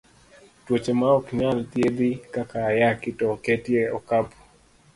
[0.63, 4.37] Tuoche ma ok nyal thiedhi kaka ayaki to oketi e okapu.